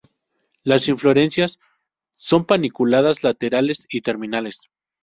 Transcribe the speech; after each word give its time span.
Las 0.63 0.87
inflorescencias 0.87 1.59
son 2.17 2.45
paniculadas, 2.45 3.21
laterales 3.21 3.85
y 3.87 4.01
terminales. 4.01 4.61